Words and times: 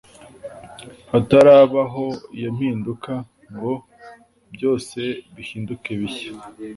Hatarabaho 1.11 2.05
iyo 2.37 2.49
mpinduka, 2.57 3.11
ngo 3.53 3.71
byose 4.53 4.99
bihinduke 5.35 5.91
bishya, 5.99 6.31